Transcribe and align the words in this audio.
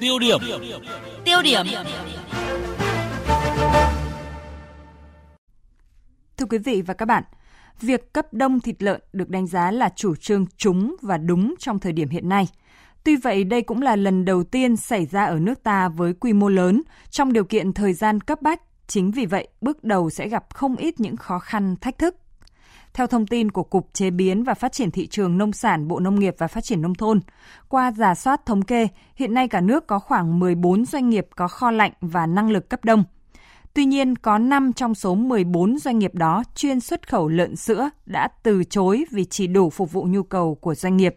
Tiêu 0.00 0.18
điểm. 0.18 0.40
Tiêu 1.24 1.42
điểm. 1.42 1.66
Thưa 6.36 6.46
quý 6.50 6.58
vị 6.58 6.82
và 6.82 6.94
các 6.94 7.06
bạn, 7.06 7.24
việc 7.80 8.12
cấp 8.12 8.26
đông 8.32 8.60
thịt 8.60 8.82
lợn 8.82 9.00
được 9.12 9.28
đánh 9.28 9.46
giá 9.46 9.70
là 9.70 9.88
chủ 9.96 10.14
trương 10.16 10.46
trúng 10.56 10.96
và 11.02 11.18
đúng 11.18 11.54
trong 11.58 11.78
thời 11.78 11.92
điểm 11.92 12.08
hiện 12.08 12.28
nay. 12.28 12.48
Tuy 13.04 13.16
vậy, 13.16 13.44
đây 13.44 13.62
cũng 13.62 13.82
là 13.82 13.96
lần 13.96 14.24
đầu 14.24 14.44
tiên 14.44 14.76
xảy 14.76 15.06
ra 15.06 15.24
ở 15.24 15.38
nước 15.38 15.62
ta 15.62 15.88
với 15.88 16.12
quy 16.12 16.32
mô 16.32 16.48
lớn 16.48 16.82
trong 17.10 17.32
điều 17.32 17.44
kiện 17.44 17.72
thời 17.72 17.92
gian 17.92 18.20
cấp 18.20 18.42
bách. 18.42 18.60
Chính 18.86 19.10
vì 19.10 19.26
vậy, 19.26 19.48
bước 19.60 19.84
đầu 19.84 20.10
sẽ 20.10 20.28
gặp 20.28 20.54
không 20.54 20.76
ít 20.76 21.00
những 21.00 21.16
khó 21.16 21.38
khăn, 21.38 21.76
thách 21.80 21.98
thức. 21.98 22.16
Theo 22.94 23.06
thông 23.06 23.26
tin 23.26 23.50
của 23.50 23.62
Cục 23.62 23.88
Chế 23.92 24.10
biến 24.10 24.44
và 24.44 24.54
Phát 24.54 24.72
triển 24.72 24.90
Thị 24.90 25.06
trường 25.06 25.38
Nông 25.38 25.52
sản 25.52 25.88
Bộ 25.88 26.00
Nông 26.00 26.20
nghiệp 26.20 26.34
và 26.38 26.48
Phát 26.48 26.64
triển 26.64 26.82
Nông 26.82 26.94
thôn, 26.94 27.20
qua 27.68 27.92
giả 27.92 28.14
soát 28.14 28.46
thống 28.46 28.62
kê, 28.62 28.88
hiện 29.16 29.34
nay 29.34 29.48
cả 29.48 29.60
nước 29.60 29.86
có 29.86 29.98
khoảng 29.98 30.38
14 30.38 30.84
doanh 30.84 31.10
nghiệp 31.10 31.26
có 31.36 31.48
kho 31.48 31.70
lạnh 31.70 31.92
và 32.00 32.26
năng 32.26 32.50
lực 32.50 32.68
cấp 32.68 32.84
đông. 32.84 33.04
Tuy 33.74 33.84
nhiên, 33.84 34.16
có 34.16 34.38
5 34.38 34.72
trong 34.72 34.94
số 34.94 35.14
14 35.14 35.78
doanh 35.78 35.98
nghiệp 35.98 36.14
đó 36.14 36.42
chuyên 36.54 36.80
xuất 36.80 37.08
khẩu 37.08 37.28
lợn 37.28 37.56
sữa 37.56 37.90
đã 38.06 38.28
từ 38.42 38.64
chối 38.64 39.04
vì 39.10 39.24
chỉ 39.24 39.46
đủ 39.46 39.70
phục 39.70 39.92
vụ 39.92 40.04
nhu 40.04 40.22
cầu 40.22 40.54
của 40.54 40.74
doanh 40.74 40.96
nghiệp. 40.96 41.16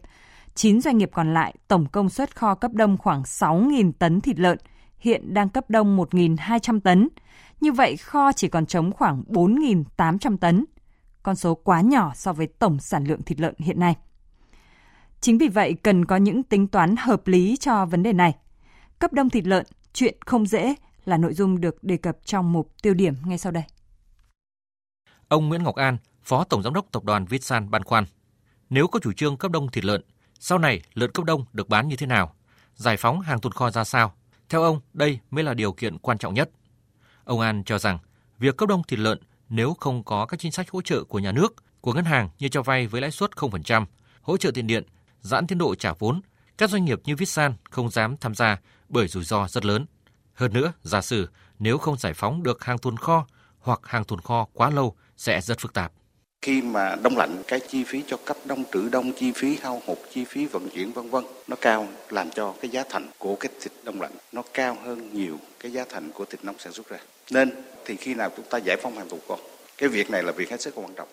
9 0.56 0.82
doanh 0.82 0.98
nghiệp 0.98 1.09
còn 1.14 1.34
lại 1.34 1.56
tổng 1.68 1.86
công 1.92 2.09
suất 2.09 2.36
kho 2.36 2.56
cấp 2.56 2.72
đông 2.73 2.98
khoảng 2.98 3.22
6.000 3.22 3.92
tấn 4.00 4.22
thịt 4.22 4.40
lợn, 4.40 4.58
hiện 5.00 5.34
đang 5.34 5.50
cấp 5.50 5.70
đông 5.70 5.98
1.200 5.98 6.80
tấn. 6.80 7.09
Như 7.62 7.72
vậy, 7.72 7.98
kho 7.98 8.32
chỉ 8.32 8.48
còn 8.48 8.66
trống 8.66 8.92
khoảng 8.92 9.23
4.800 9.28 10.38
tấn 10.38 10.66
con 11.27 11.36
số 11.36 11.55
quá 11.55 11.81
nhỏ 11.81 12.12
so 12.16 12.34
với 12.34 12.48
tổng 12.48 12.80
sản 12.80 13.04
lượng 13.04 13.23
thịt 13.23 13.40
lợn 13.40 13.54
hiện 13.58 13.80
nay. 13.80 13.95
Chính 15.22 15.38
vì 15.38 15.48
vậy 15.48 15.76
cần 15.84 16.05
có 16.05 16.16
những 16.16 16.44
tính 16.44 16.67
toán 16.67 16.95
hợp 16.95 17.27
lý 17.27 17.58
cho 17.59 17.86
vấn 17.86 18.03
đề 18.03 18.13
này. 18.13 18.36
Cấp 19.00 19.14
đông 19.14 19.30
thịt 19.30 19.47
lợn, 19.47 19.66
chuyện 19.94 20.17
không 20.25 20.45
dễ 20.45 20.75
là 21.06 21.17
nội 21.17 21.34
dung 21.34 21.61
được 21.61 21.84
đề 21.84 21.97
cập 21.97 22.17
trong 22.25 22.53
mục 22.53 22.73
tiêu 22.81 22.94
điểm 22.94 23.16
ngay 23.25 23.38
sau 23.38 23.52
đây. 23.52 23.64
Ông 25.28 25.50
Nguyễn 25.50 25.64
Ngọc 25.64 25.75
An, 25.75 25.97
Phó 26.23 26.44
Tổng 26.44 26.64
Giám 26.64 26.73
đốc 26.73 26.92
Tập 26.92 27.03
đoàn 27.03 27.25
Vitsan 27.25 27.72
băn 27.72 27.84
khoăn. 27.84 28.06
Nếu 28.69 28.88
có 28.88 29.00
chủ 29.00 29.14
trương 29.14 29.38
cấp 29.38 29.52
đông 29.52 29.72
thịt 29.72 29.86
lợn, 29.86 30.02
sau 30.39 30.58
này 30.58 30.81
lợn 30.94 31.12
cấp 31.12 31.25
đông 31.25 31.45
được 31.53 31.69
bán 31.69 31.88
như 31.88 31.95
thế 31.95 32.06
nào? 32.06 32.34
Giải 32.75 32.97
phóng 32.97 33.22
hàng 33.22 33.39
tồn 33.39 33.52
kho 33.52 33.72
ra 33.72 33.84
sao? 33.84 34.14
Theo 34.50 34.64
ông, 34.64 34.80
đây 34.94 35.19
mới 35.31 35.44
là 35.44 35.53
điều 35.53 35.73
kiện 35.73 35.97
quan 35.97 36.17
trọng 36.17 36.34
nhất. 36.34 36.50
Ông 37.23 37.39
An 37.39 37.64
cho 37.64 37.80
rằng, 37.80 37.97
việc 38.39 38.58
cấp 38.58 38.69
đông 38.69 38.84
thịt 38.84 39.00
lợn 39.00 39.19
nếu 39.50 39.73
không 39.73 40.03
có 40.03 40.26
các 40.26 40.40
chính 40.40 40.52
sách 40.52 40.70
hỗ 40.70 40.81
trợ 40.81 41.03
của 41.03 41.20
nhà 41.20 41.31
nước, 41.31 41.56
của 41.81 41.94
ngân 41.94 42.06
hàng 42.06 42.30
như 42.40 42.48
cho 42.48 42.62
vay 42.62 42.88
với 42.88 43.02
lãi 43.02 43.12
suất 43.12 43.31
0%, 43.31 43.86
hỗ 44.22 44.38
trợ 44.38 44.52
tiền 44.53 44.67
điện, 44.67 44.84
giãn 45.22 45.48
tiến 45.48 45.58
độ 45.58 45.76
trả 45.76 45.94
vốn, 46.00 46.22
các 46.58 46.70
doanh 46.70 46.86
nghiệp 46.86 47.00
như 47.06 47.16
Vitsan 47.16 47.53
không 47.70 47.90
dám 47.90 48.18
tham 48.18 48.36
gia 48.36 48.58
bởi 48.90 49.08
rủi 49.08 49.23
ro 49.23 49.48
rất 49.48 49.66
lớn. 49.66 49.86
Hơn 50.34 50.53
nữa, 50.53 50.73
giả 50.84 51.02
sử 51.02 51.28
nếu 51.59 51.78
không 51.78 51.98
giải 51.98 52.14
phóng 52.14 52.44
được 52.44 52.64
hàng 52.64 52.78
tồn 52.78 52.98
kho 52.98 53.28
hoặc 53.59 53.80
hàng 53.84 54.03
tồn 54.03 54.22
kho 54.22 54.48
quá 54.53 54.70
lâu 54.70 54.95
sẽ 55.18 55.42
rất 55.42 55.59
phức 55.59 55.73
tạp. 55.73 55.92
Khi 56.42 56.62
mà 56.62 56.95
đông 57.03 57.18
lạnh 57.18 57.44
cái 57.48 57.59
chi 57.59 57.84
phí 57.84 58.03
cho 58.08 58.18
cấp 58.25 58.38
đông 58.45 58.64
trữ 58.73 58.90
đông, 58.90 59.12
chi 59.14 59.31
phí 59.36 59.58
hao 59.62 59.81
hụt, 59.86 59.98
chi 60.14 60.25
phí 60.25 60.45
vận 60.45 60.70
chuyển 60.70 60.92
vân 60.92 61.09
vân 61.09 61.23
nó 61.48 61.56
cao 61.62 61.88
làm 62.09 62.30
cho 62.30 62.53
cái 62.62 62.72
giá 62.72 62.84
thành 62.90 63.09
của 63.18 63.36
cái 63.40 63.52
thịt 63.62 63.72
đông 63.84 64.02
lạnh 64.02 64.14
nó 64.31 64.44
cao 64.53 64.78
hơn 64.84 65.14
nhiều 65.14 65.38
cái 65.59 65.72
giá 65.72 65.86
thành 65.90 66.12
của 66.14 66.25
thịt 66.25 66.44
nóng 66.44 66.56
sản 66.59 66.73
xuất 66.73 66.90
ra. 66.90 66.98
Nên 67.31 67.52
thì 67.86 67.95
khi 67.95 68.14
nào 68.14 68.31
chúng 68.36 68.45
ta 68.50 68.58
giải 68.58 68.78
phóng 68.78 68.97
hàng 68.97 69.09
tồn 69.09 69.20
kho, 69.28 69.38
cái 69.78 69.89
việc 69.89 70.09
này 70.09 70.23
là 70.23 70.31
việc 70.31 70.50
hết 70.50 70.61
sức 70.61 70.73
quan 70.75 70.94
trọng. 70.94 71.08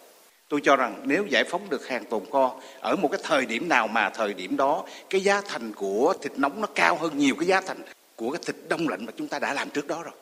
Tôi 0.48 0.60
cho 0.64 0.76
rằng 0.76 1.00
nếu 1.04 1.26
giải 1.26 1.44
phóng 1.44 1.70
được 1.70 1.88
hàng 1.88 2.04
tồn 2.04 2.22
kho 2.32 2.60
ở 2.80 2.96
một 2.96 3.08
cái 3.12 3.20
thời 3.24 3.46
điểm 3.46 3.68
nào 3.68 3.88
mà 3.88 4.10
thời 4.10 4.34
điểm 4.34 4.56
đó 4.56 4.84
cái 5.10 5.20
giá 5.20 5.40
thành 5.40 5.72
của 5.72 6.14
thịt 6.22 6.32
nóng 6.36 6.60
nó 6.60 6.66
cao 6.74 6.96
hơn 6.96 7.18
nhiều 7.18 7.34
cái 7.38 7.46
giá 7.46 7.60
thành 7.60 7.82
của 8.16 8.30
cái 8.30 8.40
thịt 8.46 8.56
đông 8.68 8.88
lạnh 8.88 9.06
mà 9.06 9.12
chúng 9.16 9.28
ta 9.28 9.38
đã 9.38 9.54
làm 9.54 9.70
trước 9.70 9.86
đó 9.86 10.02
rồi. 10.02 10.14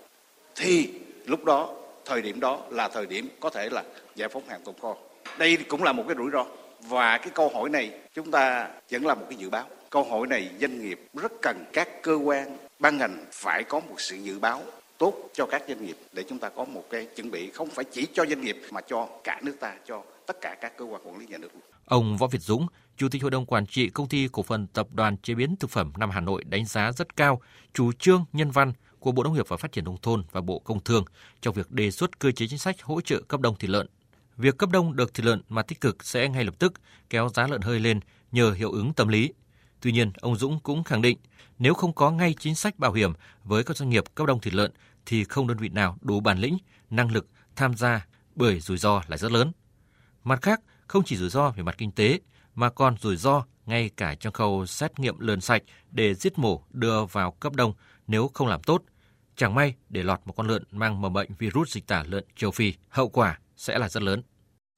Thì 0.55 0.91
lúc 1.25 1.45
đó 1.45 1.75
thời 2.05 2.23
điểm 2.23 2.41
đó 2.41 2.61
là 2.71 2.89
thời 2.89 3.07
điểm 3.07 3.29
có 3.41 3.51
thể 3.51 3.69
là 3.73 3.83
giải 4.15 4.29
phóng 4.29 4.49
hàng 4.49 4.61
tồn 4.65 4.75
kho. 4.83 4.97
Đây 5.39 5.57
cũng 5.69 5.83
là 5.83 5.93
một 5.93 6.05
cái 6.09 6.17
rủi 6.19 6.31
ro 6.33 6.47
và 6.81 7.19
cái 7.19 7.31
câu 7.35 7.49
hỏi 7.49 7.71
này 7.71 7.91
chúng 8.15 8.31
ta 8.31 8.69
vẫn 8.91 9.07
là 9.07 9.15
một 9.15 9.27
cái 9.31 9.39
dự 9.39 9.51
báo. 9.51 9.65
Câu 9.91 10.05
hỏi 10.05 10.27
này 10.27 10.51
doanh 10.61 10.81
nghiệp 10.81 11.01
rất 11.15 11.33
cần 11.43 11.65
các 11.73 12.03
cơ 12.03 12.15
quan 12.15 12.57
ban 12.79 12.99
ngành 12.99 13.25
phải 13.33 13.63
có 13.63 13.81
một 13.81 14.01
sự 14.01 14.17
dự 14.17 14.39
báo 14.39 14.63
tốt 14.99 15.15
cho 15.35 15.47
các 15.47 15.63
doanh 15.69 15.87
nghiệp 15.87 15.97
để 16.13 16.25
chúng 16.29 16.39
ta 16.39 16.49
có 16.49 16.65
một 16.65 16.85
cái 16.91 17.07
chuẩn 17.17 17.31
bị 17.31 17.51
không 17.51 17.69
phải 17.71 17.85
chỉ 17.93 18.07
cho 18.15 18.27
doanh 18.27 18.41
nghiệp 18.41 18.57
mà 18.71 18.81
cho 18.81 19.09
cả 19.25 19.41
nước 19.43 19.57
ta, 19.61 19.75
cho 19.87 20.03
tất 20.27 20.37
cả 20.41 20.57
các 20.61 20.77
cơ 20.77 20.85
quan 20.85 21.03
quản 21.05 21.19
lý 21.19 21.27
nhà 21.27 21.39
nước. 21.39 21.49
Ông 21.85 22.17
Võ 22.17 22.27
Việt 22.27 22.43
Dũng, 22.43 22.67
Chủ 22.97 23.09
tịch 23.09 23.23
Hội 23.23 23.31
đồng 23.31 23.47
Quản 23.47 23.67
trị 23.67 23.89
Công 23.89 24.09
ty 24.09 24.29
Cổ 24.33 24.43
phần 24.43 24.67
Tập 24.67 24.87
đoàn 24.93 25.17
Chế 25.17 25.35
biến 25.35 25.57
Thực 25.57 25.71
phẩm 25.71 25.93
Nam 25.97 26.11
Hà 26.11 26.21
Nội 26.21 26.45
đánh 26.45 26.67
giá 26.67 26.93
rất 26.93 27.17
cao 27.17 27.41
chủ 27.75 27.93
trương 27.93 28.25
nhân 28.33 28.51
văn 28.51 28.73
của 28.99 29.13
Bộ 29.13 29.25
Nông 29.25 29.35
nghiệp 29.35 29.49
và 29.49 29.57
Phát 29.57 29.73
triển 29.73 29.85
Nông 29.85 29.97
thôn 30.03 30.25
và 30.33 30.41
Bộ 30.41 30.59
Công 30.59 30.81
Thương 30.81 31.05
trong 31.41 31.55
việc 31.55 31.71
đề 31.71 31.91
xuất 31.91 32.19
cơ 32.19 32.31
chế 32.31 32.47
chính 32.47 32.59
sách 32.59 32.83
hỗ 32.83 33.01
trợ 33.01 33.21
cấp 33.29 33.41
đông 33.41 33.57
thịt 33.57 33.71
lợn. 33.71 33.87
Việc 34.37 34.59
cấp 34.59 34.71
đông 34.73 34.97
được 34.97 35.15
thịt 35.15 35.27
lợn 35.27 35.43
mà 35.49 35.63
tích 35.63 35.81
cực 35.81 36.05
sẽ 36.05 36.29
ngay 36.29 36.45
lập 36.45 36.55
tức 36.59 36.73
kéo 37.11 37.29
giá 37.29 37.47
lợn 37.47 37.61
hơi 37.61 37.81
lên 37.81 38.01
nhờ 38.33 38.53
hiệu 38.53 38.73
ứng 38.73 38.93
tâm 38.95 39.09
lý. 39.09 39.33
Tuy 39.83 39.93
nhiên, 39.93 40.13
ông 40.21 40.37
Dũng 40.37 40.61
cũng 40.61 40.85
khẳng 40.85 41.03
định 41.03 41.19
nếu 41.59 41.75
không 41.75 41.93
có 41.93 42.11
ngay 42.11 42.35
chính 42.39 42.55
sách 42.55 42.79
bảo 42.79 42.93
hiểm 42.93 43.13
với 43.45 43.65
các 43.65 43.77
doanh 43.77 43.91
nghiệp 43.91 44.05
cấp 44.15 44.27
đông 44.27 44.41
thịt 44.41 44.55
lợn 44.55 44.73
thì 45.07 45.25
không 45.25 45.47
đơn 45.47 45.59
vị 45.59 45.69
nào 45.69 45.99
đủ 46.01 46.21
bản 46.21 46.39
lĩnh, 46.39 46.59
năng 46.91 47.13
lực 47.13 47.27
tham 47.57 47.75
gia 47.75 48.07
bởi 48.35 48.61
rủi 48.61 48.79
ro 48.79 49.03
là 49.09 49.17
rất 49.17 49.33
lớn. 49.33 49.53
Mặt 50.25 50.43
khác, 50.43 50.61
không 50.87 51.03
chỉ 51.05 51.17
rủi 51.17 51.31
ro 51.31 51.51
về 51.51 51.63
mặt 51.63 51.75
kinh 51.79 51.93
tế 51.93 52.21
mà 52.55 52.71
còn 52.71 52.97
rủi 53.01 53.17
ro 53.17 53.45
ngay 53.67 53.91
cả 53.97 54.15
trong 54.15 54.33
khâu 54.33 54.67
xét 54.67 54.99
nghiệm 54.99 55.19
lợn 55.19 55.41
sạch 55.41 55.63
để 55.91 56.15
giết 56.15 56.39
mổ 56.39 56.65
đưa 56.71 57.05
vào 57.05 57.31
cấp 57.31 57.55
đông 57.55 57.75
nếu 58.07 58.31
không 58.35 58.49
làm 58.49 58.63
tốt. 58.63 58.83
Chẳng 59.37 59.55
may 59.55 59.75
để 59.89 60.03
lọt 60.03 60.21
một 60.25 60.33
con 60.33 60.47
lợn 60.47 60.63
mang 60.71 61.01
mầm 61.01 61.13
bệnh 61.13 61.31
virus 61.39 61.73
dịch 61.73 61.87
tả 61.87 62.05
lợn 62.09 62.25
châu 62.37 62.51
Phi, 62.51 62.75
hậu 62.89 63.09
quả 63.09 63.39
sẽ 63.57 63.79
là 63.79 63.89
rất 63.89 64.03
lớn. 64.03 64.23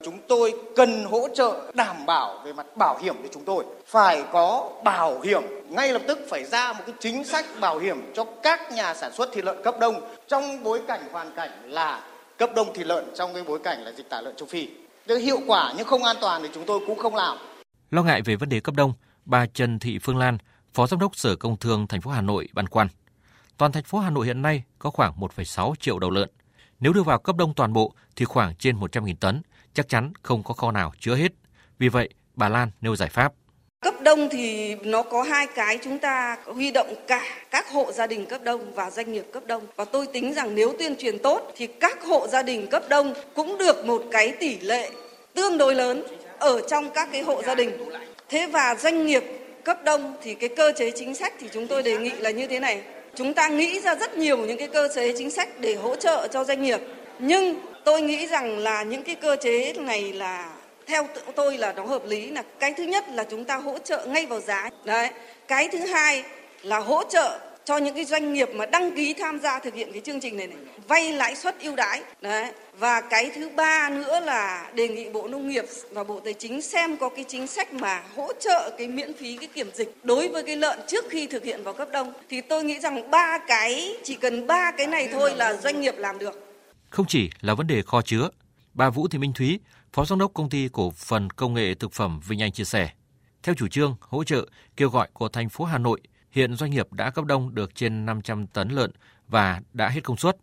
Chúng 0.02 0.18
tôi 0.28 0.54
cần 0.76 1.04
hỗ 1.04 1.28
trợ 1.34 1.72
đảm 1.74 2.06
bảo 2.06 2.42
về 2.44 2.52
mặt 2.52 2.66
bảo 2.76 2.98
hiểm 3.02 3.14
cho 3.22 3.28
chúng 3.32 3.44
tôi. 3.44 3.64
Phải 3.86 4.24
có 4.32 4.70
bảo 4.84 5.20
hiểm, 5.20 5.42
ngay 5.68 5.92
lập 5.92 6.02
tức 6.08 6.18
phải 6.30 6.44
ra 6.44 6.72
một 6.72 6.82
cái 6.86 6.94
chính 7.00 7.24
sách 7.24 7.44
bảo 7.60 7.78
hiểm 7.78 8.12
cho 8.14 8.24
các 8.42 8.72
nhà 8.72 8.94
sản 8.94 9.12
xuất 9.12 9.32
thịt 9.32 9.44
lợn 9.44 9.56
cấp 9.64 9.74
đông 9.80 10.00
trong 10.28 10.62
bối 10.62 10.80
cảnh 10.88 11.00
hoàn 11.12 11.34
cảnh 11.36 11.50
là 11.64 12.02
cấp 12.38 12.50
đông 12.56 12.74
thịt 12.74 12.86
lợn 12.86 13.04
trong 13.14 13.34
cái 13.34 13.42
bối 13.44 13.58
cảnh 13.64 13.84
là 13.84 13.92
dịch 13.92 14.08
tả 14.10 14.20
lợn 14.20 14.36
châu 14.36 14.48
Phi. 14.48 14.68
nếu 15.06 15.18
hiệu 15.18 15.40
quả 15.46 15.72
nhưng 15.76 15.86
không 15.86 16.04
an 16.04 16.16
toàn 16.20 16.42
thì 16.42 16.48
chúng 16.54 16.64
tôi 16.66 16.80
cũng 16.86 16.98
không 16.98 17.14
làm. 17.14 17.38
Lo 17.90 18.02
ngại 18.02 18.22
về 18.22 18.36
vấn 18.36 18.48
đề 18.48 18.60
cấp 18.60 18.74
đông, 18.74 18.92
bà 19.24 19.46
Trần 19.46 19.78
Thị 19.78 19.98
Phương 20.02 20.18
Lan, 20.18 20.38
Phó 20.72 20.86
Giám 20.86 21.00
đốc 21.00 21.16
Sở 21.16 21.36
Công 21.36 21.56
Thương 21.56 21.86
thành 21.86 22.00
phố 22.00 22.10
Hà 22.10 22.20
Nội 22.20 22.48
băn 22.52 22.68
khoăn. 22.68 22.88
Toàn 23.56 23.72
thành 23.72 23.84
phố 23.84 23.98
Hà 23.98 24.10
Nội 24.10 24.26
hiện 24.26 24.42
nay 24.42 24.62
có 24.78 24.90
khoảng 24.90 25.12
1,6 25.20 25.74
triệu 25.80 25.98
đầu 25.98 26.10
lợn. 26.10 26.28
Nếu 26.84 26.92
đưa 26.92 27.02
vào 27.02 27.18
cấp 27.18 27.36
đông 27.36 27.54
toàn 27.54 27.72
bộ 27.72 27.92
thì 28.16 28.24
khoảng 28.24 28.54
trên 28.58 28.76
100.000 28.76 29.14
tấn, 29.20 29.42
chắc 29.74 29.88
chắn 29.88 30.12
không 30.22 30.42
có 30.42 30.54
kho 30.54 30.72
nào 30.72 30.92
chứa 31.00 31.14
hết. 31.14 31.32
Vì 31.78 31.88
vậy, 31.88 32.08
bà 32.34 32.48
Lan 32.48 32.70
nêu 32.80 32.96
giải 32.96 33.08
pháp. 33.08 33.32
Cấp 33.80 33.94
đông 34.02 34.28
thì 34.30 34.74
nó 34.74 35.02
có 35.02 35.22
hai 35.22 35.46
cái 35.46 35.78
chúng 35.84 35.98
ta 35.98 36.36
huy 36.46 36.70
động 36.70 36.94
cả 37.06 37.22
các 37.50 37.70
hộ 37.72 37.92
gia 37.92 38.06
đình 38.06 38.26
cấp 38.26 38.40
đông 38.44 38.74
và 38.74 38.90
doanh 38.90 39.12
nghiệp 39.12 39.24
cấp 39.32 39.42
đông. 39.46 39.66
Và 39.76 39.84
tôi 39.84 40.06
tính 40.06 40.34
rằng 40.34 40.54
nếu 40.54 40.74
tuyên 40.78 40.96
truyền 40.96 41.18
tốt 41.18 41.52
thì 41.56 41.66
các 41.66 42.04
hộ 42.04 42.28
gia 42.28 42.42
đình 42.42 42.66
cấp 42.66 42.82
đông 42.88 43.14
cũng 43.34 43.58
được 43.58 43.86
một 43.86 44.02
cái 44.10 44.32
tỷ 44.40 44.58
lệ 44.58 44.90
tương 45.34 45.58
đối 45.58 45.74
lớn 45.74 46.02
ở 46.38 46.60
trong 46.70 46.90
các 46.94 47.08
cái 47.12 47.22
hộ 47.22 47.42
gia 47.42 47.54
đình. 47.54 47.70
Thế 48.28 48.46
và 48.46 48.74
doanh 48.74 49.06
nghiệp 49.06 49.24
cấp 49.64 49.78
đông 49.84 50.16
thì 50.22 50.34
cái 50.34 50.48
cơ 50.56 50.72
chế 50.76 50.90
chính 50.90 51.14
sách 51.14 51.32
thì 51.40 51.48
chúng 51.52 51.66
tôi 51.66 51.82
đề 51.82 51.98
nghị 51.98 52.10
là 52.10 52.30
như 52.30 52.46
thế 52.46 52.60
này. 52.60 52.82
Chúng 53.16 53.34
ta 53.34 53.48
nghĩ 53.48 53.80
ra 53.80 53.94
rất 53.94 54.18
nhiều 54.18 54.38
những 54.38 54.58
cái 54.58 54.68
cơ 54.68 54.88
chế 54.94 55.12
chính 55.18 55.30
sách 55.30 55.48
để 55.60 55.74
hỗ 55.74 55.96
trợ 55.96 56.28
cho 56.28 56.44
doanh 56.44 56.62
nghiệp. 56.62 56.80
Nhưng 57.18 57.54
tôi 57.84 58.00
nghĩ 58.00 58.26
rằng 58.26 58.58
là 58.58 58.82
những 58.82 59.02
cái 59.02 59.14
cơ 59.14 59.36
chế 59.36 59.72
này 59.72 60.12
là, 60.12 60.50
theo 60.86 61.08
tôi 61.34 61.58
là 61.58 61.72
nó 61.72 61.84
hợp 61.84 62.02
lý 62.06 62.30
là 62.30 62.42
cái 62.58 62.74
thứ 62.76 62.84
nhất 62.84 63.04
là 63.12 63.24
chúng 63.24 63.44
ta 63.44 63.56
hỗ 63.56 63.78
trợ 63.78 64.06
ngay 64.06 64.26
vào 64.26 64.40
giá 64.40 64.70
đấy, 64.84 65.08
cái 65.48 65.68
thứ 65.68 65.78
hai 65.78 66.22
là 66.62 66.78
hỗ 66.78 67.04
trợ 67.04 67.38
cho 67.64 67.76
những 67.76 67.94
cái 67.94 68.04
doanh 68.04 68.32
nghiệp 68.32 68.48
mà 68.54 68.66
đăng 68.66 68.96
ký 68.96 69.14
tham 69.14 69.38
gia 69.40 69.58
thực 69.58 69.74
hiện 69.74 69.92
cái 69.92 70.00
chương 70.00 70.20
trình 70.20 70.36
này 70.36 70.46
này 70.46 70.56
vay 70.88 71.12
lãi 71.12 71.36
suất 71.36 71.60
ưu 71.60 71.76
đãi. 71.76 72.02
Đấy 72.20 72.52
và 72.78 73.00
cái 73.00 73.30
thứ 73.34 73.48
ba 73.56 73.90
nữa 73.90 74.20
là 74.20 74.70
đề 74.74 74.88
nghị 74.88 75.10
bộ 75.10 75.28
nông 75.28 75.48
nghiệp 75.48 75.64
và 75.90 76.04
bộ 76.04 76.20
tài 76.20 76.34
chính 76.34 76.62
xem 76.62 76.96
có 76.96 77.08
cái 77.08 77.24
chính 77.28 77.46
sách 77.46 77.72
mà 77.72 78.02
hỗ 78.16 78.32
trợ 78.40 78.70
cái 78.78 78.88
miễn 78.88 79.12
phí 79.14 79.36
cái 79.36 79.48
kiểm 79.48 79.70
dịch 79.74 79.94
đối 80.02 80.28
với 80.28 80.42
cái 80.42 80.56
lợn 80.56 80.78
trước 80.88 81.04
khi 81.10 81.26
thực 81.26 81.44
hiện 81.44 81.62
vào 81.62 81.74
cấp 81.74 81.88
đông. 81.92 82.12
Thì 82.28 82.40
tôi 82.40 82.64
nghĩ 82.64 82.80
rằng 82.80 83.10
ba 83.10 83.38
cái 83.48 83.96
chỉ 84.04 84.14
cần 84.14 84.46
ba 84.46 84.70
cái 84.70 84.86
này 84.86 85.08
thôi 85.12 85.32
là 85.36 85.56
doanh 85.56 85.80
nghiệp 85.80 85.94
làm 85.98 86.18
được. 86.18 86.56
Không 86.90 87.06
chỉ 87.08 87.30
là 87.40 87.54
vấn 87.54 87.66
đề 87.66 87.82
kho 87.82 88.02
chứa 88.02 88.28
bà 88.74 88.90
Vũ 88.90 89.08
Thị 89.08 89.18
Minh 89.18 89.32
Thúy 89.32 89.60
Phó 89.92 90.04
Giám 90.04 90.18
đốc 90.18 90.34
Công 90.34 90.50
ty 90.50 90.68
Cổ 90.72 90.90
phần 90.96 91.30
Công 91.30 91.54
nghệ 91.54 91.74
Thực 91.74 91.92
phẩm 91.92 92.20
Vinh 92.28 92.42
Anh 92.42 92.52
chia 92.52 92.64
sẻ, 92.64 92.88
theo 93.42 93.54
chủ 93.54 93.68
trương 93.68 93.96
hỗ 94.00 94.24
trợ 94.24 94.46
kêu 94.76 94.88
gọi 94.88 95.08
của 95.12 95.28
thành 95.28 95.48
phố 95.48 95.64
Hà 95.64 95.78
Nội, 95.78 96.00
hiện 96.34 96.56
doanh 96.56 96.70
nghiệp 96.70 96.92
đã 96.92 97.10
cấp 97.10 97.24
đông 97.24 97.54
được 97.54 97.74
trên 97.74 98.06
500 98.06 98.46
tấn 98.46 98.68
lợn 98.68 98.90
và 99.28 99.60
đã 99.72 99.88
hết 99.88 100.00
công 100.04 100.16
suất. 100.16 100.36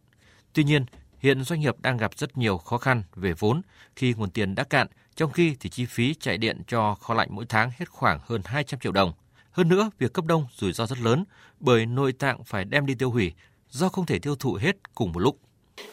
Tuy 0.53 0.63
nhiên, 0.63 0.85
hiện 1.19 1.43
doanh 1.43 1.59
nghiệp 1.59 1.75
đang 1.79 1.97
gặp 1.97 2.11
rất 2.17 2.37
nhiều 2.37 2.57
khó 2.57 2.77
khăn 2.77 3.03
về 3.15 3.33
vốn 3.39 3.61
khi 3.95 4.13
nguồn 4.13 4.29
tiền 4.29 4.55
đã 4.55 4.63
cạn, 4.63 4.87
trong 5.15 5.31
khi 5.31 5.55
thì 5.59 5.69
chi 5.69 5.85
phí 5.85 6.13
chạy 6.19 6.37
điện 6.37 6.61
cho 6.67 6.95
kho 6.95 7.13
lạnh 7.13 7.27
mỗi 7.31 7.45
tháng 7.49 7.71
hết 7.77 7.89
khoảng 7.89 8.19
hơn 8.25 8.41
200 8.45 8.79
triệu 8.79 8.91
đồng. 8.91 9.13
Hơn 9.51 9.69
nữa, 9.69 9.89
việc 9.99 10.13
cấp 10.13 10.25
đông 10.25 10.45
rủi 10.55 10.73
ro 10.73 10.85
rất 10.87 10.99
lớn 10.99 11.23
bởi 11.59 11.85
nội 11.85 12.13
tạng 12.13 12.43
phải 12.43 12.65
đem 12.65 12.85
đi 12.85 12.95
tiêu 12.95 13.11
hủy 13.11 13.33
do 13.69 13.89
không 13.89 14.05
thể 14.05 14.19
tiêu 14.19 14.35
thụ 14.35 14.53
hết 14.61 14.75
cùng 14.95 15.11
một 15.11 15.19
lúc. 15.19 15.37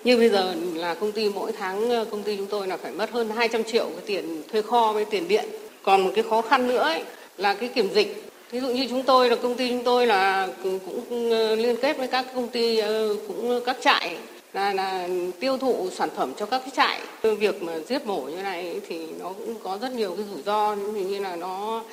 Như 0.04 0.16
bây 0.16 0.28
giờ 0.30 0.54
là 0.74 0.94
công 0.94 1.12
ty 1.12 1.30
mỗi 1.30 1.52
tháng 1.58 1.90
ờ, 1.90 2.04
công 2.10 2.22
ty 2.22 2.36
chúng 2.36 2.48
tôi 2.50 2.68
là 2.68 2.76
phải 2.76 2.92
mất 2.92 3.10
hơn 3.10 3.30
200 3.30 3.62
triệu 3.64 3.90
cái 3.90 4.02
tiền 4.06 4.42
thuê 4.52 4.62
kho 4.62 4.92
với 4.92 5.04
tiền 5.10 5.28
điện. 5.28 5.44
Còn 5.82 6.04
một 6.04 6.10
cái 6.14 6.24
khó 6.30 6.42
khăn 6.42 6.68
nữa 6.68 6.78
ấy, 6.78 7.04
là 7.36 7.54
cái 7.54 7.68
kiểm 7.74 7.88
dịch. 7.94 8.27
Ví 8.50 8.60
dụ 8.60 8.68
như 8.68 8.86
chúng 8.90 9.02
tôi 9.02 9.30
là 9.30 9.36
công 9.36 9.54
ty 9.54 9.68
chúng 9.68 9.84
tôi 9.84 10.06
là 10.06 10.48
cũng, 10.62 10.78
cũng 10.78 11.30
liên 11.58 11.76
kết 11.82 11.98
với 11.98 12.08
các 12.08 12.26
công 12.34 12.48
ty 12.48 12.78
ờ, 12.78 13.16
cũng 13.28 13.60
các 13.66 13.76
trại 13.80 14.16
là, 14.52 14.72
là 14.72 15.08
tiêu 15.40 15.58
thụ 15.58 15.90
sản 15.92 16.08
phẩm 16.16 16.32
cho 16.36 16.46
các 16.46 16.58
cái 16.58 16.70
trại. 16.76 17.00
Việc 17.22 17.62
mà 17.62 17.78
giết 17.78 18.06
mổ 18.06 18.20
như 18.20 18.42
này 18.42 18.80
thì 18.88 19.06
nó 19.20 19.32
cũng 19.32 19.54
có 19.62 19.78
rất 19.82 19.92
nhiều 19.92 20.14
cái 20.16 20.26
rủi 20.32 20.42
ro 20.42 20.74
như 20.74 21.18
là 21.20 21.36
nó 21.36 21.84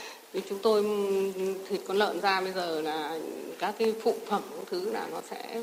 chúng 0.50 0.60
tôi 0.60 0.84
ừ, 1.36 1.54
thịt 1.70 1.82
con 1.88 1.98
lợn 1.98 2.22
ra 2.22 2.42
bây 2.42 2.52
giờ 2.52 2.82
là 2.82 3.20
các 3.60 3.76
cái 3.80 3.94
phụ 4.04 4.14
phẩm 4.26 4.42
các 4.58 4.66
thứ 4.72 4.92
là 4.92 5.08
nó 5.12 5.22
sẽ 5.32 5.62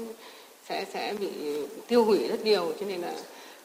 sẽ 0.69 0.85
sẽ 0.93 1.15
bị 1.21 1.29
tiêu 1.89 2.05
hủy 2.05 2.29
rất 2.29 2.45
nhiều 2.45 2.73
cho 2.81 2.87
nên 2.87 3.01
là 3.01 3.15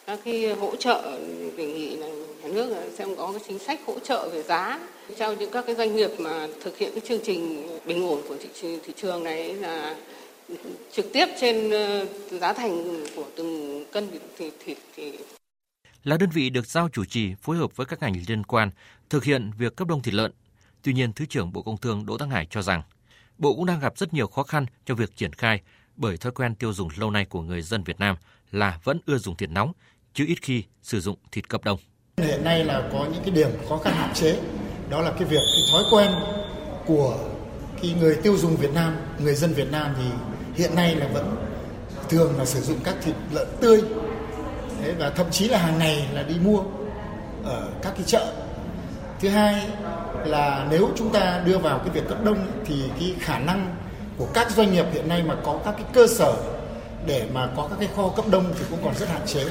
Ờ, 0.08 0.16
các 0.16 0.20
cái 0.26 0.56
hỗ 0.56 0.76
trợ 0.76 1.20
đề 1.58 1.66
nghị 1.66 1.96
là 1.96 2.08
nhà 2.44 2.50
nước 2.54 2.92
xem 2.98 3.08
có 3.18 3.32
cái 3.32 3.42
chính 3.48 3.60
sách 3.60 3.80
hỗ 3.86 4.00
trợ 4.00 4.30
về 4.34 4.44
giá 4.44 4.80
cho 5.18 5.32
những 5.32 5.52
các 5.52 5.66
cái 5.66 5.76
doanh 5.76 5.96
nghiệp 5.96 6.10
mà 6.20 6.48
thực 6.64 6.78
hiện 6.78 6.92
cái 6.94 7.02
chương 7.08 7.20
trình 7.24 7.68
bình 7.86 8.04
ổn 8.04 8.22
của 8.28 8.38
thị, 8.38 8.78
thị 8.86 8.94
trường 8.96 9.24
này 9.24 9.54
là 9.54 9.96
trực 10.92 11.06
tiếp 11.14 11.26
trên 11.40 11.72
ờ, 11.72 12.06
giá 12.32 12.54
thành 12.54 13.04
của 13.16 13.26
từng 13.36 13.86
cân 13.92 14.08
thịt 14.38 14.54
thịt 14.66 14.78
thì 14.96 15.14
là 16.04 16.18
đơn 16.18 16.30
vị 16.34 16.50
được 16.50 16.66
giao 16.68 16.90
chủ 16.90 17.06
trì 17.06 17.36
phối 17.42 17.58
hợp 17.58 17.76
với 17.76 17.86
các 17.86 18.02
ngành 18.02 18.16
liên 18.28 18.44
quan 18.44 18.70
thực 19.10 19.24
hiện 19.24 19.52
việc 19.58 19.76
cấp 19.76 19.88
đông 19.88 20.02
thịt 20.02 20.14
lợn. 20.14 20.32
Tuy 20.84 20.94
nhiên, 20.94 21.14
Thứ 21.14 21.26
trưởng 21.26 21.54
Bộ 21.54 21.62
Công 21.62 21.78
Thương 21.78 22.06
Đỗ 22.06 22.18
Thắng 22.18 22.30
Hải 22.30 22.48
cho 22.50 22.62
rằng 22.62 22.82
Bộ 23.38 23.56
cũng 23.56 23.66
đang 23.66 23.80
gặp 23.80 23.98
rất 23.98 24.14
nhiều 24.14 24.28
khó 24.28 24.44
khăn 24.44 24.66
cho 24.86 24.96
việc 24.96 25.16
triển 25.16 25.34
khai 25.34 25.62
bởi 25.96 26.18
thói 26.18 26.32
quen 26.32 26.56
tiêu 26.56 26.74
dùng 26.74 26.90
lâu 26.98 27.12
nay 27.12 27.26
của 27.26 27.42
người 27.42 27.62
dân 27.62 27.84
Việt 27.84 28.00
Nam 28.00 28.16
là 28.52 28.80
vẫn 28.84 29.00
ưa 29.06 29.18
dùng 29.18 29.36
thịt 29.36 29.50
nóng, 29.50 29.72
chứ 30.18 30.26
ít 30.28 30.38
khi 30.42 30.64
sử 30.84 31.00
dụng 31.00 31.18
thịt 31.32 31.50
cấp 31.50 31.62
đông. 31.64 31.80
Hiện 32.18 32.44
nay 32.44 32.64
là 32.66 32.90
có 32.94 33.06
những 33.14 33.22
cái 33.26 33.32
điểm 33.32 33.50
khó 33.70 33.78
khăn 33.78 33.94
hạn 33.94 34.14
chế, 34.14 34.38
đó 34.90 35.02
là 35.02 35.12
cái 35.12 35.24
việc 35.24 35.38
cái 35.38 35.62
thói 35.72 35.84
quen 35.92 36.12
của 36.86 37.18
cái 37.82 37.96
người 38.00 38.16
tiêu 38.24 38.38
dùng 38.38 38.56
Việt 38.56 38.74
Nam, 38.74 38.98
người 39.20 39.36
dân 39.36 39.54
Việt 39.54 39.72
Nam 39.72 39.96
thì 39.98 40.04
hiện 40.56 40.76
nay 40.76 40.96
là 40.96 41.08
vẫn 41.14 41.36
thường 42.10 42.38
là 42.38 42.46
sử 42.46 42.62
dụng 42.62 42.78
các 42.84 42.96
thịt 43.04 43.16
lợn 43.32 43.48
tươi 43.62 43.82
Thế 44.82 44.94
và 44.94 45.10
thậm 45.10 45.32
chí 45.32 45.48
là 45.48 45.58
hàng 45.58 45.80
ngày 45.80 46.08
là 46.14 46.24
đi 46.24 46.36
mua 46.44 46.64
ở 47.44 47.68
các 47.82 47.94
cái 47.96 48.04
chợ. 48.06 48.34
Thứ 49.20 49.30
hai 49.30 49.68
là 50.26 50.68
nếu 50.70 50.90
chúng 50.96 51.12
ta 51.12 51.42
đưa 51.46 51.58
vào 51.58 51.80
cái 51.80 51.90
việc 51.90 52.08
cấp 52.10 52.24
đông 52.24 52.48
thì 52.66 52.84
cái 53.00 53.16
khả 53.20 53.40
năng 53.40 53.76
của 54.18 54.28
các 54.34 54.52
doanh 54.52 54.74
nghiệp 54.74 54.86
hiện 54.94 55.08
nay 55.08 55.24
mà 55.24 55.36
có 55.44 55.60
các 55.66 55.72
cái 55.72 55.86
cơ 55.94 56.08
sở 56.08 56.36
để 57.06 57.28
mà 57.34 57.50
có 57.56 57.68
các 57.68 57.76
cái 57.80 57.90
kho 57.96 58.10
cấp 58.10 58.26
đông 58.30 58.54
thì 58.60 58.66
cũng 58.70 58.80
còn 58.84 58.96
rất 58.96 59.10
hạn 59.10 59.22
chế. 59.26 59.46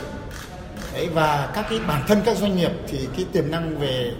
Đấy, 0.97 1.09
và 1.09 1.53
các 1.55 1.67
cái 1.71 1.81
bản 1.89 2.05
thân 2.09 2.23
các 2.25 2.37
doanh 2.37 2.57
nghiệp 2.57 2.71
thì 2.89 3.09
cái 3.17 3.27
tiềm 3.33 3.51
năng 3.51 3.79
về 3.79 4.15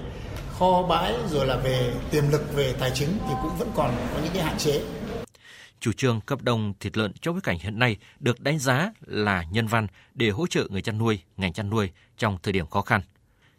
kho 0.59 0.83
bãi 0.83 1.15
rồi 1.31 1.47
là 1.47 1.57
về 1.57 1.95
tiềm 2.11 2.25
lực 2.31 2.55
về 2.55 2.75
tài 2.79 2.91
chính 2.95 3.09
thì 3.29 3.35
cũng 3.43 3.57
vẫn 3.59 3.69
còn 3.75 3.91
có 4.15 4.21
những 4.23 4.33
cái 4.35 4.43
hạn 4.43 4.59
chế. 4.59 4.83
Chủ 5.81 5.93
trương 5.93 6.21
cấp 6.21 6.43
đông 6.43 6.75
thịt 6.81 6.97
lợn 6.97 7.13
trong 7.13 7.35
bối 7.35 7.41
cảnh 7.41 7.59
hiện 7.59 7.79
nay 7.79 7.97
được 8.21 8.41
đánh 8.41 8.59
giá 8.59 8.93
là 9.07 9.45
nhân 9.51 9.67
văn 9.67 9.87
để 10.15 10.31
hỗ 10.31 10.47
trợ 10.47 10.67
người 10.71 10.83
chăn 10.83 10.99
nuôi, 10.99 11.23
ngành 11.37 11.53
chăn 11.53 11.71
nuôi 11.71 11.91
trong 12.19 12.39
thời 12.43 12.53
điểm 12.53 12.67
khó 12.67 12.83
khăn. 12.83 13.01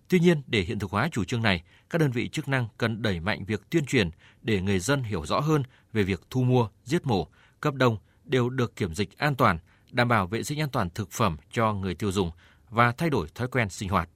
Tuy 0.08 0.20
nhiên, 0.20 0.42
để 0.48 0.62
hiện 0.62 0.80
thực 0.80 0.92
hóa 0.92 1.10
chủ 1.12 1.24
trương 1.24 1.42
này, 1.42 1.64
các 1.90 2.02
đơn 2.02 2.12
vị 2.12 2.30
chức 2.30 2.48
năng 2.48 2.68
cần 2.78 3.02
đẩy 3.02 3.20
mạnh 3.20 3.46
việc 3.46 3.62
tuyên 3.70 3.86
truyền 3.86 4.10
để 4.42 4.62
người 4.62 4.80
dân 4.80 5.04
hiểu 5.04 5.26
rõ 5.26 5.40
hơn 5.40 5.64
về 5.94 6.04
việc 6.04 6.22
thu 6.30 6.44
mua, 6.44 6.68
giết 6.84 7.06
mổ, 7.06 7.28
cấp 7.62 7.74
đông 7.74 7.98
đều 8.26 8.50
được 8.50 8.76
kiểm 8.76 8.96
dịch 8.96 9.18
an 9.18 9.36
toàn, 9.36 9.60
đảm 9.92 10.08
bảo 10.08 10.28
vệ 10.28 10.44
sinh 10.44 10.60
an 10.60 10.70
toàn 10.70 10.90
thực 10.90 11.12
phẩm 11.12 11.38
cho 11.52 11.74
người 11.74 11.96
tiêu 11.96 12.12
dùng 12.12 12.32
và 12.70 12.92
thay 12.92 13.10
đổi 13.10 13.28
thói 13.36 13.48
quen 13.48 13.70
sinh 13.70 13.90
hoạt. 13.90 14.10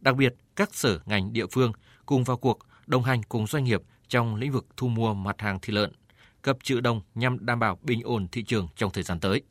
Đặc 0.00 0.16
biệt, 0.16 0.34
các 0.56 0.74
sở 0.74 1.00
ngành 1.06 1.32
địa 1.32 1.46
phương 1.52 1.72
cùng 2.06 2.24
vào 2.24 2.36
cuộc 2.36 2.58
đồng 2.86 3.02
hành 3.02 3.22
cùng 3.22 3.46
doanh 3.46 3.64
nghiệp 3.64 3.82
trong 4.08 4.36
lĩnh 4.36 4.52
vực 4.52 4.66
thu 4.76 4.88
mua 4.88 5.14
mặt 5.14 5.36
hàng 5.38 5.60
thịt 5.60 5.74
lợn, 5.74 5.92
cấp 6.42 6.56
trữ 6.62 6.80
đông 6.80 7.00
nhằm 7.14 7.46
đảm 7.46 7.58
bảo 7.58 7.78
bình 7.82 8.02
ổn 8.04 8.28
thị 8.32 8.42
trường 8.42 8.68
trong 8.76 8.90
thời 8.90 9.02
gian 9.02 9.20
tới. 9.20 9.42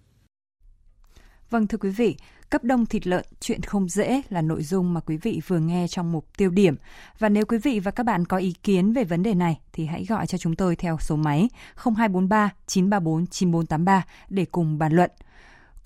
Vâng 1.50 1.68
thưa 1.68 1.78
quý 1.78 1.90
vị, 1.90 2.18
cấp 2.50 2.64
đông 2.64 2.86
thịt 2.86 3.08
lợn 3.08 3.26
chuyện 3.40 3.62
không 3.62 3.90
dễ 3.90 4.22
là 4.30 4.42
nội 4.42 4.64
dung 4.64 4.94
mà 4.94 5.00
quý 5.00 5.18
vị 5.18 5.42
vừa 5.48 5.60
nghe 5.60 5.88
trong 5.88 6.12
mục 6.12 6.38
tiêu 6.38 6.50
điểm. 6.50 6.76
Và 7.20 7.30
nếu 7.30 7.46
quý 7.46 7.58
vị 7.58 7.80
và 7.80 7.92
các 7.92 8.06
bạn 8.06 8.26
có 8.26 8.38
ý 8.38 8.54
kiến 8.64 8.94
về 8.94 9.04
vấn 9.04 9.24
đề 9.24 9.34
này 9.34 9.60
thì 9.74 9.86
hãy 9.86 10.06
gọi 10.06 10.28
cho 10.28 10.38
chúng 10.38 10.56
tôi 10.56 10.76
theo 10.76 10.98
số 11.00 11.16
máy 11.16 11.50
0243 11.76 12.54
934 12.68 13.28
9483 13.28 14.06
để 14.30 14.46
cùng 14.46 14.78
bàn 14.78 14.94
luận. 14.94 15.12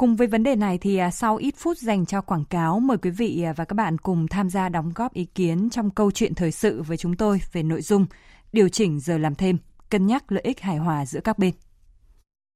Cùng 0.01 0.15
với 0.15 0.27
vấn 0.27 0.44
đề 0.44 0.56
này 0.56 0.77
thì 0.77 0.98
à, 0.98 1.12
sau 1.12 1.36
ít 1.36 1.56
phút 1.57 1.77
dành 1.77 2.06
cho 2.06 2.21
quảng 2.21 2.45
cáo, 2.45 2.80
mời 2.80 2.98
quý 2.98 3.09
vị 3.09 3.44
à, 3.44 3.53
và 3.53 3.65
các 3.65 3.74
bạn 3.74 3.98
cùng 3.98 4.27
tham 4.27 4.50
gia 4.50 4.69
đóng 4.69 4.92
góp 4.95 5.13
ý 5.13 5.25
kiến 5.25 5.69
trong 5.69 5.89
câu 5.89 6.12
chuyện 6.12 6.36
thời 6.36 6.51
sự 6.51 6.81
với 6.81 6.98
chúng 6.98 7.15
tôi 7.15 7.42
về 7.51 7.63
nội 7.63 7.81
dung 7.81 8.06
điều 8.53 8.69
chỉnh 8.69 9.00
giờ 9.00 9.18
làm 9.18 9.36
thêm, 9.36 9.57
cân 9.89 10.07
nhắc 10.07 10.31
lợi 10.31 10.42
ích 10.44 10.59
hài 10.59 10.77
hòa 10.77 11.06
giữa 11.06 11.19
các 11.19 11.39
bên. 11.39 11.53